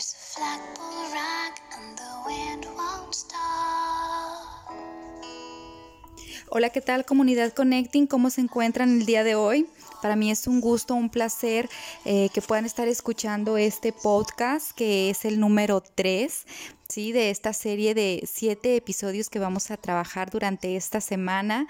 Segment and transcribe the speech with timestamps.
[0.00, 3.38] And the wind won't stop.
[6.48, 8.06] Hola, ¿qué tal comunidad Connecting?
[8.06, 9.68] ¿Cómo se encuentran el día de hoy?
[10.00, 11.68] Para mí es un gusto, un placer
[12.06, 16.46] eh, que puedan estar escuchando este podcast que es el número 3
[16.88, 17.12] ¿sí?
[17.12, 21.66] de esta serie de siete episodios que vamos a trabajar durante esta semana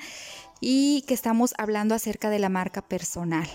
[0.61, 3.49] y que estamos hablando acerca de la marca personal.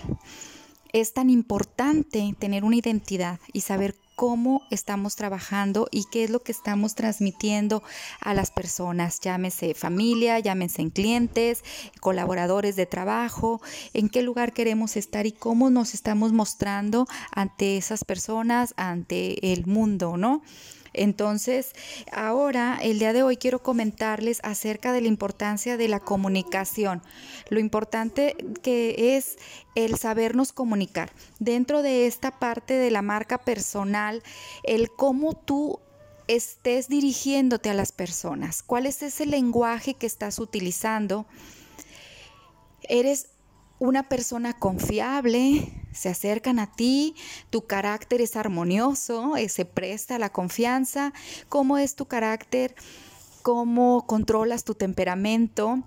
[0.96, 6.40] Es tan importante tener una identidad y saber cómo estamos trabajando y qué es lo
[6.40, 7.82] que estamos transmitiendo
[8.22, 11.64] a las personas, llámese familia, llámese en clientes,
[12.00, 13.60] colaboradores de trabajo,
[13.92, 19.66] en qué lugar queremos estar y cómo nos estamos mostrando ante esas personas, ante el
[19.66, 20.40] mundo, ¿no?
[20.96, 21.72] Entonces,
[22.10, 27.02] ahora, el día de hoy quiero comentarles acerca de la importancia de la comunicación,
[27.50, 29.36] lo importante que es
[29.74, 31.12] el sabernos comunicar.
[31.38, 34.22] Dentro de esta parte de la marca personal,
[34.64, 35.80] el cómo tú
[36.28, 41.26] estés dirigiéndote a las personas, cuál es ese lenguaje que estás utilizando.
[42.88, 43.28] Eres
[43.78, 47.14] una persona confiable, se acercan a ti,
[47.50, 51.12] tu carácter es armonioso, eh, se presta la confianza,
[51.48, 52.74] cómo es tu carácter,
[53.42, 55.82] cómo controlas tu temperamento,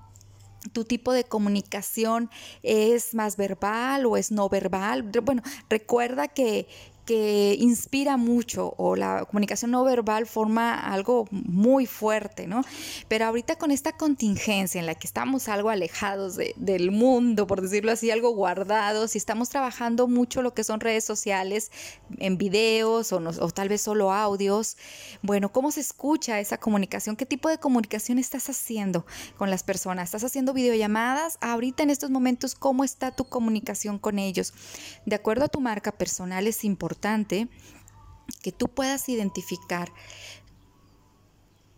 [0.74, 2.30] tu tipo de comunicación
[2.64, 5.04] es más verbal o es no verbal.
[5.04, 6.68] Bueno, recuerda que,
[7.10, 12.62] que inspira mucho o la comunicación no verbal forma algo muy fuerte, ¿no?
[13.08, 17.92] Pero ahorita con esta contingencia en la que estamos algo alejados del mundo, por decirlo
[17.92, 21.72] así, algo guardados y estamos trabajando mucho lo que son redes sociales
[22.20, 24.78] en videos o, o tal vez solo audios,
[25.24, 27.16] bueno, ¿cómo se escucha esa comunicación?
[27.16, 30.10] ¿Qué tipo de comunicación estás haciendo con las personas?
[30.10, 31.40] ¿Estás haciendo videollamadas?
[31.42, 34.54] Ahorita en estos momentos, ¿cómo está tu comunicación con ellos?
[35.08, 36.99] De acuerdo a tu marca personal es importante
[38.42, 39.92] que tú puedas identificar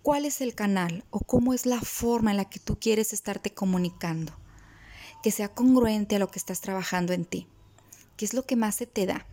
[0.02, 3.54] cuál es el canal o cómo es la forma en la que tú quieres estarte
[3.54, 4.34] comunicando,
[5.24, 7.48] que sea congruente a lo que estás trabajando en ti,
[8.18, 9.26] que es lo que más se te da.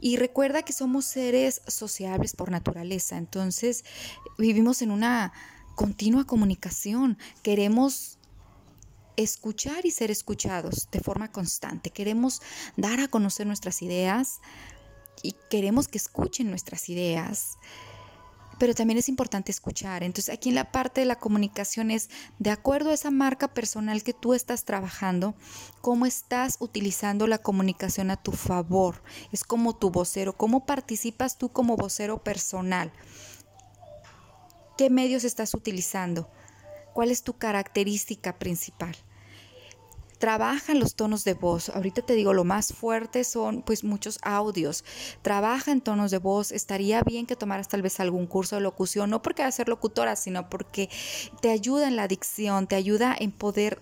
[0.00, 3.84] Y recuerda que somos seres sociables por naturaleza, entonces
[4.36, 5.32] vivimos en una
[5.74, 8.18] continua comunicación, queremos
[9.16, 12.42] escuchar y ser escuchados de forma constante, queremos
[12.76, 14.40] dar a conocer nuestras ideas,
[15.22, 17.58] y queremos que escuchen nuestras ideas,
[18.58, 20.02] pero también es importante escuchar.
[20.02, 24.02] Entonces aquí en la parte de la comunicación es, de acuerdo a esa marca personal
[24.02, 25.34] que tú estás trabajando,
[25.80, 29.02] cómo estás utilizando la comunicación a tu favor.
[29.32, 32.92] Es como tu vocero, cómo participas tú como vocero personal.
[34.76, 36.30] ¿Qué medios estás utilizando?
[36.94, 38.96] ¿Cuál es tu característica principal?
[40.22, 41.68] Trabaja los tonos de voz.
[41.70, 44.84] Ahorita te digo, lo más fuerte son pues muchos audios.
[45.20, 46.52] Trabaja en tonos de voz.
[46.52, 49.68] Estaría bien que tomaras tal vez algún curso de locución, no porque va a ser
[49.68, 50.88] locutora, sino porque
[51.40, 53.80] te ayuda en la dicción, te ayuda en poder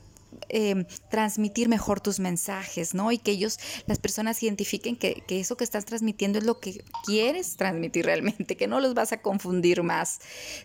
[0.53, 3.13] Em, transmitir mejor tus mensajes, ¿no?
[3.13, 7.57] Y que ellos, las personas identifiquen que, eso que estás transmitiendo es lo que quieres
[7.57, 10.19] transmitir realmente, que no los vas a confundir más.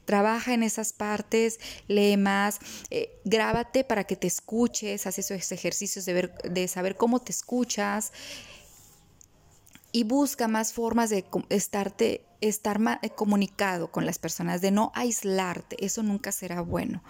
[0.06, 2.58] Trabaja en esas partes, lee más,
[2.90, 7.32] eh, grábate para que te escuches, haz esos ejercicios de, ver, de saber cómo te
[7.32, 8.12] escuchas
[9.92, 15.78] y busca más formas de estarte, estar eh, comunicado con las personas, de no aislarte,
[15.86, 17.04] eso nunca será bueno.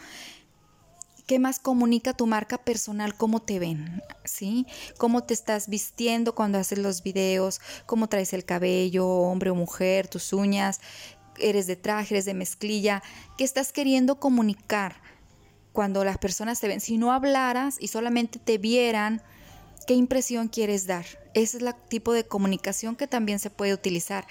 [1.25, 3.15] ¿Qué más comunica tu marca personal?
[3.15, 4.03] ¿Cómo te ven?
[4.25, 4.67] ¿Sí?
[4.97, 7.61] ¿Cómo te estás vistiendo cuando haces los videos?
[7.87, 10.81] ¿Cómo traes el cabello, hombre o mujer, tus uñas?
[11.39, 13.01] ¿Eres de traje, eres de mezclilla?
[13.39, 14.97] ¿Qué estás queriendo comunicar
[15.73, 16.79] cuando las personas te ven?
[16.79, 19.23] Si no hablaras y solamente te vieran,
[19.87, 21.05] ¿Qué impresión quieres dar?
[21.35, 24.25] Ese es el tipo de comunicación que también se puede utilizar.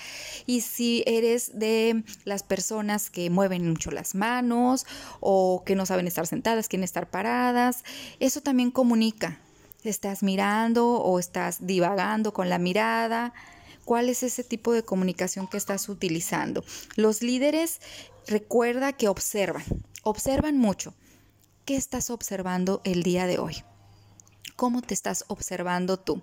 [0.46, 4.84] Y si eres de las personas que mueven mucho las manos
[5.20, 7.84] o que no saben estar sentadas, quieren estar paradas,
[8.18, 9.38] eso también comunica.
[9.84, 13.32] Estás mirando o estás divagando con la mirada.
[13.84, 16.64] ¿Cuál es ese tipo de comunicación que estás utilizando?
[16.96, 17.80] Los líderes
[18.26, 19.62] recuerda que observan,
[20.02, 20.94] observan mucho.
[21.64, 23.62] ¿Qué estás observando el día de hoy?
[24.64, 26.22] ¿Cómo te estás observando tú?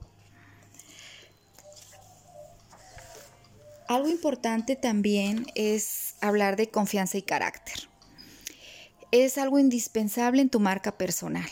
[3.88, 7.88] Algo importante también es hablar de confianza y carácter.
[9.12, 11.48] Es algo indispensable en tu marca personal.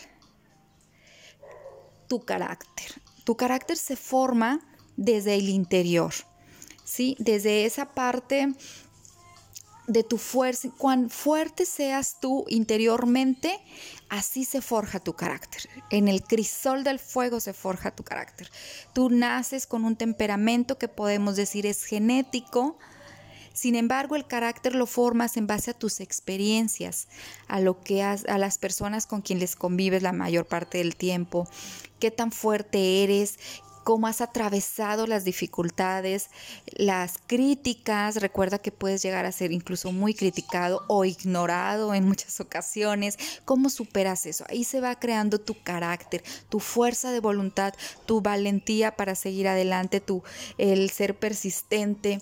[2.07, 2.99] Tu carácter.
[3.23, 4.59] Tu carácter se forma
[4.97, 6.15] desde el interior,
[6.85, 7.15] ¿sí?
[7.19, 8.51] Desde esa parte
[9.89, 13.59] de tu fuerza, cuán fuerte seas tú interiormente,
[14.07, 15.67] así se forja tu carácter.
[15.89, 18.49] En el crisol del fuego se forja tu carácter.
[18.93, 22.77] Tú naces con un temperamento que podemos decir es genético,
[23.59, 27.09] Sin embargo, el carácter lo formas en base a tus experiencias,
[27.49, 31.45] a lo que a las personas con quienes convives la mayor parte del tiempo,
[31.99, 33.37] qué tan fuerte eres,
[33.89, 36.29] cómo has atravesado las dificultades,
[36.67, 38.17] las críticas.
[38.17, 43.17] Recuerda que puedes llegar a ser incluso muy criticado o ignorado en muchas ocasiones.
[43.45, 44.45] ¿Cómo superas eso?
[44.47, 47.73] Ahí se va creando tu carácter, tu fuerza de voluntad,
[48.05, 50.21] tu valentía para seguir adelante, tu
[50.59, 52.21] el ser persistente,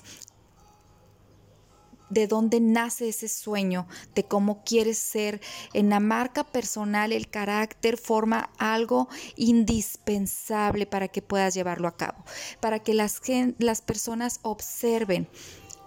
[2.10, 5.42] de dónde nace ese sueño, de cómo quieres ser.
[5.74, 12.24] En la marca personal el carácter forma algo indispensable para que puedas llevarlo a cabo,
[12.60, 13.22] para que las,
[13.58, 15.28] las personas observen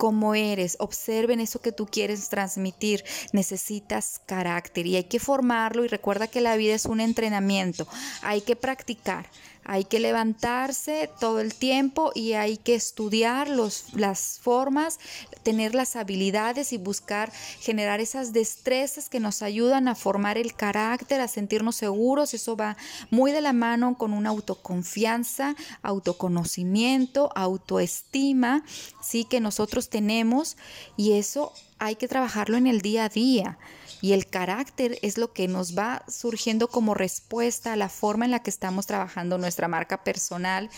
[0.00, 3.04] cómo eres, observen eso que tú quieres transmitir.
[3.34, 7.86] Necesitas carácter y hay que formarlo y recuerda que la vida es un entrenamiento,
[8.22, 9.26] hay que practicar.
[9.72, 14.98] Hay que levantarse todo el tiempo y hay que estudiar los, las formas,
[15.44, 17.30] tener las habilidades y buscar
[17.60, 22.34] generar esas destrezas que nos ayudan a formar el carácter, a sentirnos seguros.
[22.34, 22.76] Eso va
[23.10, 28.64] muy de la mano con una autoconfianza, autoconocimiento, autoestima,
[29.00, 30.56] sí que nosotros tenemos
[30.96, 33.56] y eso hay que trabajarlo en el día a día.
[34.00, 38.30] Y el carácter es lo que nos va surgiendo como respuesta a la forma en
[38.30, 40.70] la que estamos trabajando nuestra marca personal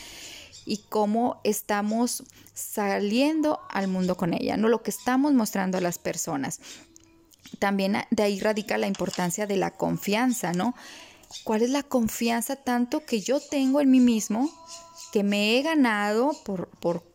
[0.65, 2.25] y cómo estamos
[2.55, 6.61] saliendo al mundo con ella, no lo que estamos mostrando a las personas.
[7.59, 10.75] También de ahí radica la importancia de la confianza, ¿no?
[11.45, 14.51] ¿Cuál es la confianza tanto que yo tengo en mí mismo,
[15.13, 17.12] que me he ganado por, por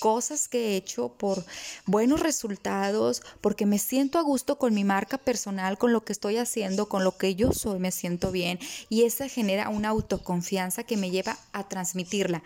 [0.00, 1.44] cosas que he hecho, por
[1.86, 6.38] buenos resultados, porque me siento a gusto con mi marca personal, con lo que estoy
[6.38, 8.58] haciendo, con lo que yo soy, me siento bien
[8.88, 12.42] y esa genera una autoconfianza que me lleva a transmitirla.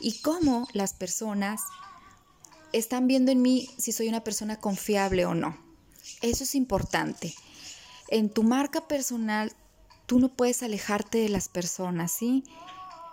[0.00, 1.60] Y cómo las personas
[2.72, 5.56] están viendo en mí si soy una persona confiable o no.
[6.22, 7.34] Eso es importante.
[8.08, 9.52] En tu marca personal,
[10.06, 12.44] tú no puedes alejarte de las personas, ¿sí?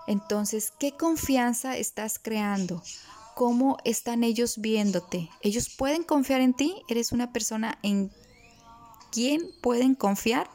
[0.08, 2.82] Entonces, ¿qué confianza estás creando?
[3.36, 5.30] Cómo están ellos viéndote.
[5.42, 6.76] Ellos pueden confiar en ti.
[6.88, 8.12] Eres una persona en
[9.12, 10.50] quien pueden confiar.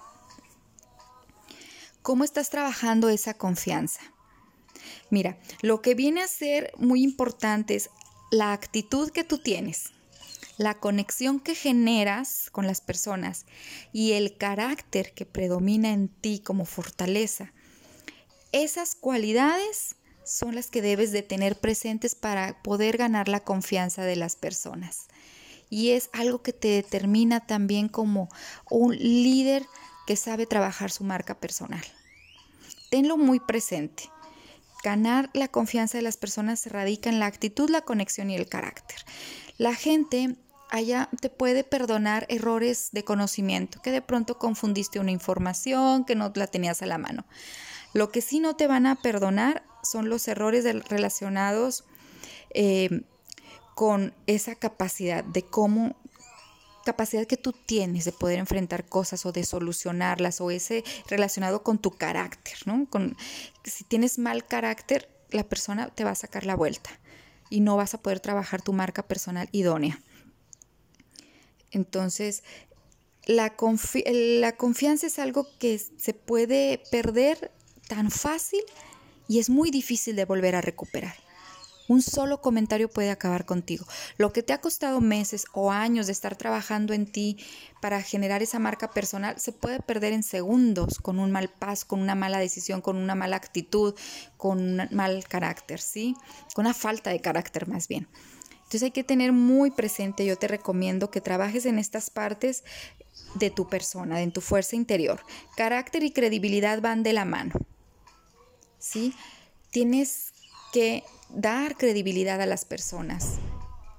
[2.03, 4.01] ¿Cómo estás trabajando esa confianza?
[5.11, 7.91] Mira, lo que viene a ser muy importante es
[8.31, 9.91] la actitud que tú tienes,
[10.57, 13.47] la conexión que generas con las personas
[13.93, 17.53] y el carácter que predomina en ti como fortaleza.
[18.53, 19.96] Esas cualidades
[20.27, 25.07] son las que debes de tener presentes para poder ganar la confianza de las personas.
[25.71, 28.29] Y es algo que te determina también como
[28.69, 29.65] un líder
[30.07, 31.85] que sabe trabajar su marca personal.
[32.91, 34.11] Tenlo muy presente.
[34.85, 38.49] Ganar la confianza de las personas se radica en la actitud, la conexión y el
[38.49, 38.99] carácter.
[39.59, 40.37] La gente
[40.71, 46.33] allá te puede perdonar errores de conocimiento, que de pronto confundiste una información, que no
[46.35, 47.25] la tenías a la mano.
[47.95, 51.85] Lo que sí no te van a perdonar son los errores relacionados
[52.51, 53.03] eh,
[53.75, 55.97] con esa capacidad de cómo
[56.87, 61.79] capacidad que tú tienes de poder enfrentar cosas o de solucionarlas o ese relacionado con
[61.79, 62.87] tu carácter, ¿no?
[62.89, 63.17] Con,
[63.65, 66.91] si tienes mal carácter, la persona te va a sacar la vuelta
[67.51, 70.01] y no vas a poder trabajar tu marca personal idónea.
[71.73, 72.45] Entonces,
[73.27, 73.57] la,
[74.05, 77.51] la confianza es algo que se puede perder
[77.89, 78.63] tan fácil
[79.29, 81.15] y es muy difícil de volver a recuperar.
[81.89, 83.87] Un solo comentario puede acabar contigo.
[84.17, 87.37] Lo que te ha costado meses o años de estar trabajando en ti
[87.81, 92.01] para generar esa marca personal se puede perder en segundos con un mal paso, con
[92.01, 93.95] una mala decisión, con una mala actitud,
[94.37, 96.17] con un mal carácter, ¿sí?
[96.55, 98.09] Con una falta de carácter más bien.
[98.51, 102.65] Entonces hay que tener muy presente, yo te recomiendo que trabajes en estas partes
[103.35, 105.21] de tu persona, en tu fuerza interior.
[105.57, 107.53] Carácter y credibilidad van de la mano.
[108.87, 109.15] ¿Sí?
[109.71, 110.33] Tienes
[110.73, 113.39] que dar credibilidad a las personas.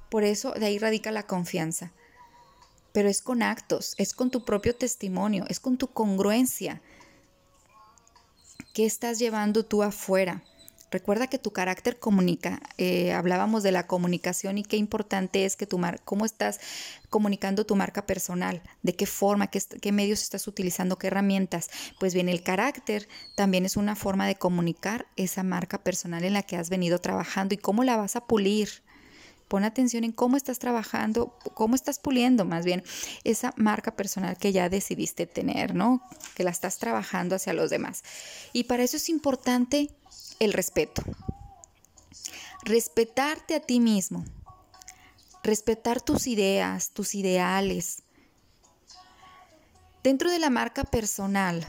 [0.10, 1.92] Por eso de ahí radica la confianza.
[2.94, 6.82] Pero es con actos, es con tu propio testimonio, es con tu congruencia.
[8.74, 10.44] ¿Qué estás llevando tú afuera?
[10.90, 12.62] Recuerda que tu carácter comunica.
[12.78, 16.62] Eh, hablábamos de la comunicación y qué importante es que tu mar cómo estás
[17.10, 21.70] comunicando tu marca personal, de qué forma, qué, qué medios estás utilizando, qué herramientas.
[22.00, 26.44] Pues bien, el carácter también es una forma de comunicar esa marca personal en la
[26.44, 28.70] que has venido trabajando y cómo la vas a pulir.
[29.48, 32.84] Pon atención en cómo estás trabajando, cómo estás puliendo más bien
[33.24, 36.02] esa marca personal que ya decidiste tener, ¿no?
[36.36, 38.04] Que la estás trabajando hacia los demás.
[38.52, 39.90] Y para eso es importante
[40.40, 41.04] el respeto.
[42.64, 44.26] Respetarte a ti mismo.
[45.44, 48.04] respetar tus ideas, tus ideales.
[50.04, 51.66] Dentro de la marca personal,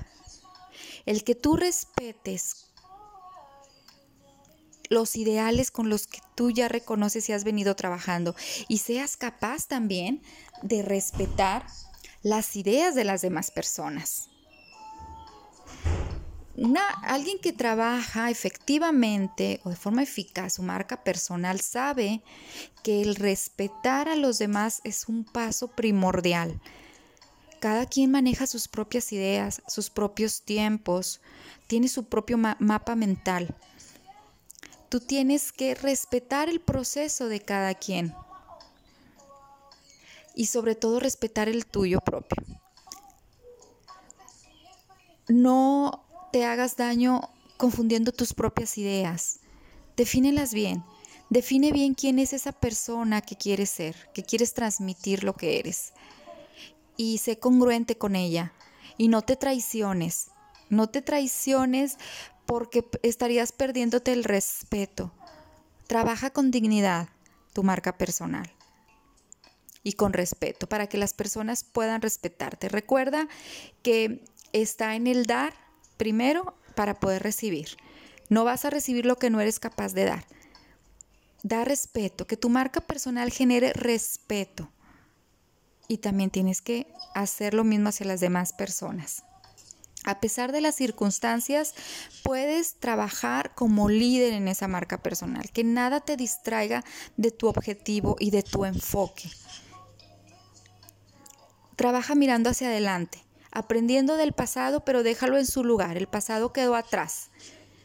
[1.07, 2.67] el que tú respetes
[4.89, 8.35] los ideales con los que tú ya reconoces y has venido trabajando
[8.69, 10.23] y seas capaz también
[10.63, 11.65] de respetar
[12.23, 14.29] las ideas de las demás personas.
[17.03, 22.23] Alguien que trabaja efectivamente o de forma eficaz su marca personal sabe
[22.83, 26.61] que el respetar a los demás es un paso primordial.
[27.61, 31.21] Cada quien maneja sus propias ideas, sus propios tiempos,
[31.67, 33.55] tiene su propio mapa mental.
[34.89, 38.15] Tú tienes que respetar el proceso de cada quien
[40.35, 42.43] y sobre todo respetar el tuyo propio.
[45.29, 46.08] No
[46.39, 49.41] te hagas daño confundiendo tus propias ideas.
[49.97, 50.85] Defínelas bien.
[51.31, 55.95] Define bien quién es esa persona que quieres ser, que quieres transmitir lo que eres.
[56.97, 58.53] Y sé congruente con ella.
[58.99, 60.29] Y no te traiciones.
[60.71, 61.97] No te traiciones
[62.47, 65.11] porque estarías perdiéndote el respeto.
[65.89, 67.09] Trabaja con dignidad
[67.53, 68.49] tu marca personal
[69.83, 72.69] y con respeto para que las personas puedan respetarte.
[72.69, 73.27] Recuerda
[73.83, 75.67] que está en el dar
[75.99, 77.77] primero para poder recibir.
[78.31, 80.25] No vas a recibir lo que no eres capaz de dar.
[81.43, 84.71] Da respeto, que tu marca personal genere respeto.
[85.89, 89.25] Y también tienes que hacer lo mismo hacia las demás personas.
[90.05, 91.75] A pesar de las circunstancias,
[92.23, 96.85] puedes trabajar como líder en esa marca personal, que nada te distraiga
[97.17, 99.31] de tu objetivo y de tu enfoque.
[101.77, 105.97] Trabaja mirando hacia adelante, aprendiendo del pasado, pero déjalo en su lugar.
[105.97, 107.31] El pasado quedó atrás.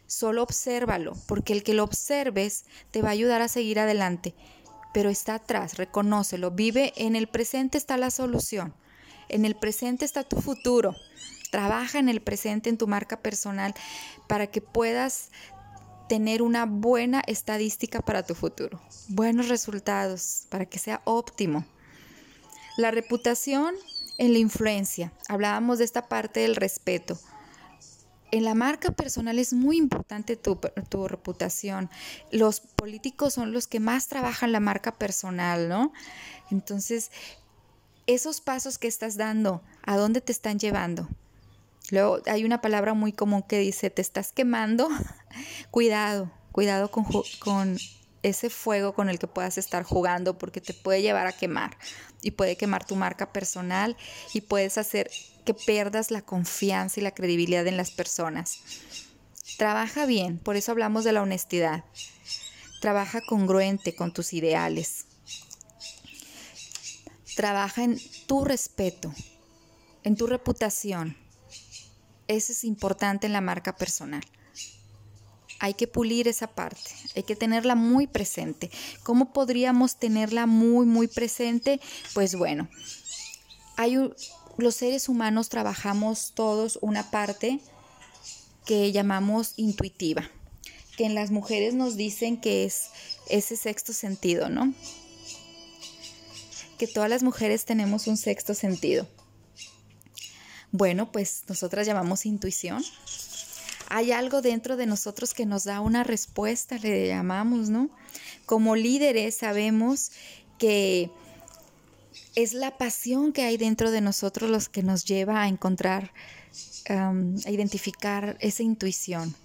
[0.08, 4.36] Solo obsérvalo, porque el que lo observes te va a ayudar a seguir adelante.
[4.94, 6.52] Pero está atrás, reconócelo.
[6.52, 8.74] Vive en el presente está la solución.
[9.30, 10.96] En el presente está tu futuro.
[11.52, 13.74] Trabaja en el presente, en tu marca personal,
[14.28, 15.30] para que puedas
[16.08, 21.66] tener una buena estadística para tu futuro, buenos resultados, para que sea óptimo.
[22.78, 23.76] La reputación
[24.18, 25.12] en la influencia.
[25.28, 27.20] Hablábamos de esta parte del respeto.
[28.32, 31.90] En la marca personal es muy importante tu, tu, reputación.
[32.32, 35.94] Los políticos son los que más trabajan la marca personal, ¿no?
[36.50, 37.12] Entonces,
[38.08, 41.08] esos pasos que estás dando, ¿a dónde te están llevando?
[41.92, 44.90] Luego hay una palabra muy común que dice, te estás quemando.
[45.72, 47.06] cuidado, cuidado con,
[47.40, 47.78] con
[48.24, 51.78] ese fuego con el que puedas estar jugando porque te puede llevar a quemar
[52.22, 53.96] y puede quemar tu marca personal
[54.34, 55.12] y puedes hacer
[55.46, 58.60] que pierdas la confianza y la credibilidad en las personas.
[59.58, 61.84] Trabaja bien, por eso hablamos de la honestidad.
[62.82, 65.06] Trabaja congruente con tus ideales.
[67.36, 69.14] Trabaja en tu respeto,
[70.04, 71.18] en tu reputación
[72.28, 74.24] eso es importante en la marca personal.
[75.64, 78.70] Hay que pulir esa parte, hay que tenerla muy presente.
[79.02, 81.80] ¿Cómo podríamos tenerla muy, muy presente?
[82.14, 82.68] Pues bueno,
[83.78, 83.98] hay
[84.58, 87.62] los seres humanos trabajamos todos una parte
[88.66, 90.30] que llamamos intuitiva,
[90.98, 92.90] que en las mujeres nos dicen que es
[93.30, 94.74] ese sexto sentido, ¿no?
[96.78, 99.08] Que todas las mujeres tenemos un sexto sentido.
[100.74, 102.84] Bueno, pues nosotras llamamos intuición.
[103.96, 107.92] Hay algo dentro de nosotros que nos da una respuesta, le llamamos, ¿no?
[108.48, 110.10] Como líderes sabemos
[110.58, 111.12] que
[112.34, 116.12] es la pasión que hay dentro de nosotros los que nos lleva a encontrar,
[116.90, 117.14] a
[117.52, 119.36] identificar esa intuición.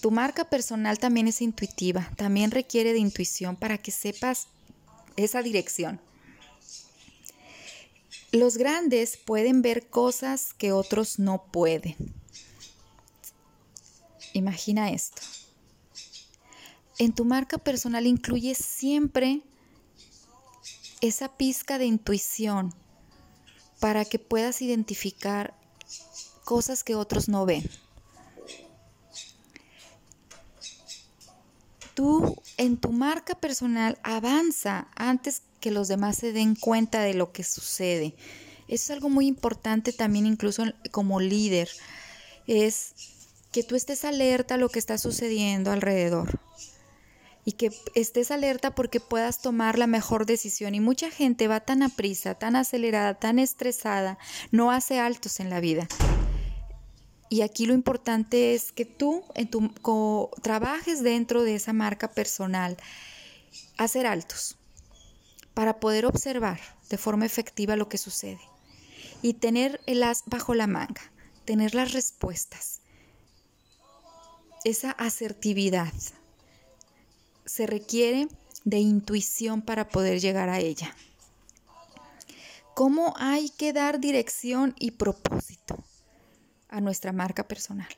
[0.00, 4.48] Tu marca personal también es intuitiva, también requiere de intuición para que sepas
[5.14, 6.00] esa dirección.
[8.32, 11.94] Los grandes pueden ver cosas que otros no pueden.
[14.36, 15.22] Imagina esto.
[16.98, 19.42] En tu marca personal incluye siempre
[21.00, 22.74] esa pizca de intuición
[23.80, 25.54] para que puedas identificar
[26.44, 27.68] cosas que otros no ven.
[31.94, 37.32] Tú en tu marca personal avanza antes que los demás se den cuenta de lo
[37.32, 38.14] que sucede.
[38.68, 41.70] Eso es algo muy importante también incluso como líder.
[42.46, 43.15] Es
[43.56, 46.38] que tú estés alerta a lo que está sucediendo alrededor
[47.46, 50.74] y que estés alerta porque puedas tomar la mejor decisión.
[50.74, 54.18] Y mucha gente va tan a prisa, tan acelerada, tan estresada,
[54.50, 55.88] no hace altos en la vida.
[57.30, 59.72] Y aquí lo importante es que tú en tu,
[60.42, 62.76] trabajes dentro de esa marca personal,
[63.78, 64.58] hacer altos
[65.54, 66.60] para poder observar
[66.90, 68.42] de forma efectiva lo que sucede
[69.22, 71.10] y tener el as bajo la manga,
[71.46, 72.82] tener las respuestas,
[74.66, 75.92] esa asertividad.
[77.44, 78.26] Se requiere
[78.64, 80.92] de intuición para poder llegar a ella.
[82.74, 85.76] ¿Cómo hay que dar dirección y propósito
[86.68, 87.88] a nuestra marca personal?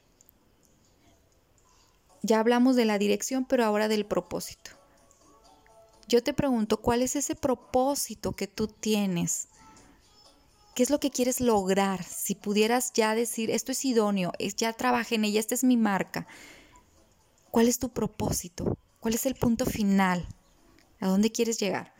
[2.22, 4.72] Ya hablamos de la dirección, pero ahora del propósito.
[6.06, 9.48] Yo te pregunto, ¿cuál es ese propósito que tú tienes?
[10.75, 12.04] ¿Qué es lo que quieres lograr?
[12.04, 16.26] Si pudieras ya decir, esto es idóneo, ya trabajé en ella, esta es mi marca.
[17.50, 18.76] ¿Cuál es tu propósito?
[19.00, 20.26] ¿Cuál es el punto final?
[21.00, 21.94] ¿A dónde quieres llegar?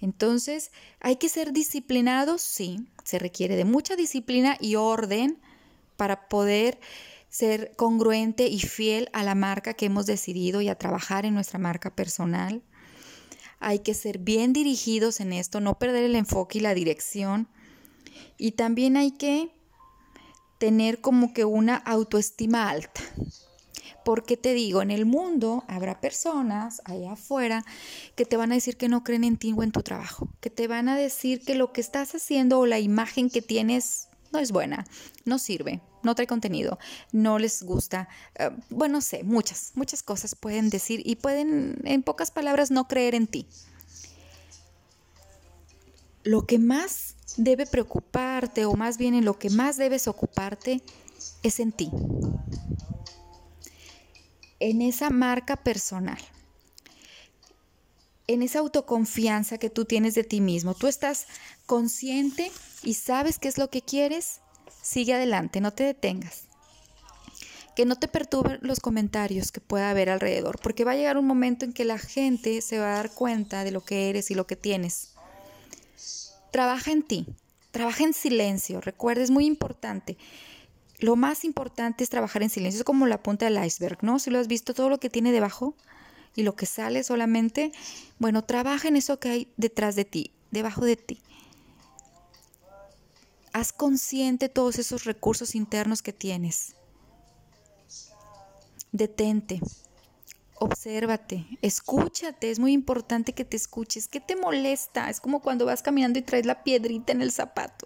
[0.00, 2.42] Entonces, ¿hay que ser disciplinados?
[2.42, 5.40] Sí, se requiere de mucha disciplina y orden
[5.96, 6.78] para poder
[7.28, 11.58] ser congruente y fiel a la marca que hemos decidido y a trabajar en nuestra
[11.58, 12.62] marca personal.
[13.60, 17.48] Hay que ser bien dirigidos en esto, no perder el enfoque y la dirección.
[18.38, 19.50] Y también hay que
[20.58, 23.00] tener como que una autoestima alta.
[24.08, 27.62] Porque te digo, en el mundo habrá personas allá afuera
[28.16, 30.48] que te van a decir que no creen en ti o en tu trabajo, que
[30.48, 34.38] te van a decir que lo que estás haciendo o la imagen que tienes no
[34.38, 34.86] es buena,
[35.26, 36.78] no sirve, no trae contenido,
[37.12, 38.08] no les gusta.
[38.36, 43.14] Eh, bueno, sé, muchas, muchas cosas pueden decir y pueden, en pocas palabras, no creer
[43.14, 43.46] en ti.
[46.22, 50.80] Lo que más debe preocuparte, o más bien en lo que más debes ocuparte,
[51.42, 51.90] es en ti.
[54.60, 56.18] En esa marca personal.
[58.26, 60.74] En esa autoconfianza que tú tienes de ti mismo.
[60.74, 61.26] Tú estás
[61.66, 62.50] consciente
[62.82, 64.40] y sabes qué es lo que quieres
[64.82, 66.44] Sigue adelante, no te detengas.
[67.76, 71.26] Que no te perturben los comentarios que pueda haber alrededor, porque va a llegar un
[71.26, 74.34] momento en que la gente se va a dar cuenta de lo que eres y
[74.34, 75.12] lo que tienes.
[76.50, 77.26] Trabaja en ti,
[77.70, 80.16] trabaja en silencio, recuerda, es muy importante.
[81.00, 84.18] Lo más importante es trabajar en silencio, es como la punta del iceberg, ¿no?
[84.18, 85.74] Si lo has visto, todo lo que tiene debajo
[86.34, 87.72] y lo que sale solamente,
[88.18, 91.20] bueno, trabaja en eso que hay detrás de ti, debajo de ti.
[93.52, 96.74] Haz consciente todos esos recursos internos que tienes.
[98.90, 99.60] Detente,
[100.56, 104.08] obsérvate, escúchate, es muy importante que te escuches.
[104.08, 105.10] ¿Qué te molesta?
[105.10, 107.77] Es como cuando vas caminando y traes la piedrita en el zapato.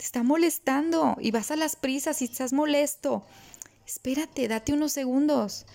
[0.00, 3.22] Te está molestando y vas a las prisas y estás molesto.
[3.86, 5.66] Espérate, date unos segundos.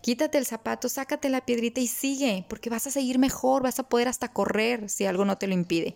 [0.00, 3.82] Quítate el zapato, sácate la piedrita y sigue, porque vas a seguir mejor, vas a
[3.82, 5.94] poder hasta correr si algo no te lo impide.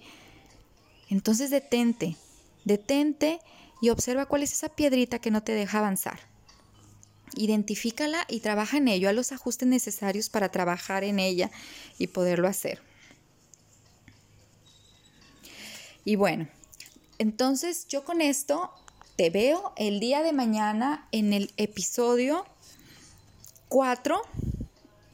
[1.09, 2.19] Entonces detente,
[2.67, 3.41] Detente
[3.81, 6.21] y observa cuál es esa piedrita que no te deja avanzar.
[7.37, 11.51] Identifícala y trabaja en ello, a los ajustes necesarios para trabajar en ella
[11.99, 12.83] y poderlo hacer.
[16.05, 16.49] Y bueno,
[17.23, 18.73] entonces yo con esto
[19.17, 22.45] te veo el día de mañana en el episodio
[23.69, 24.21] 4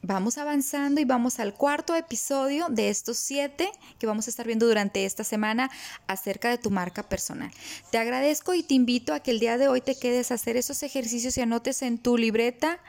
[0.01, 3.69] vamos avanzando y vamos al cuarto episodio de estos siete
[3.99, 5.69] que vamos a estar viendo durante esta semana
[6.07, 7.51] acerca de tu marca personal.
[7.91, 10.57] Te agradezco y te invito a que el día de hoy te quedes a hacer
[10.57, 12.79] esos ejercicios y anotes en tu libreta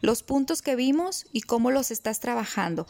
[0.00, 2.86] los puntos que vimos y cómo los estás trabajando.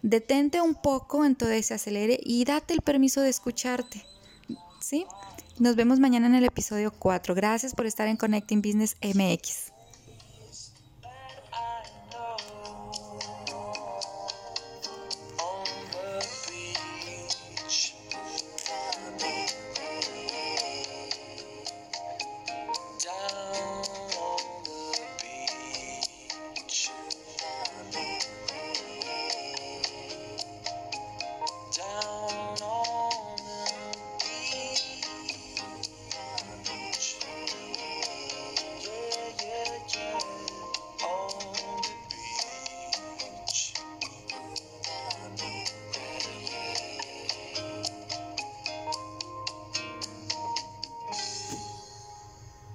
[0.00, 4.06] Detente un poco en todo acelere y date el permiso de escucharte.
[4.92, 5.06] ¿Sí?
[5.58, 7.34] Nos vemos mañana en el episodio 4.
[7.34, 9.71] Gracias por estar en Connecting Business MX.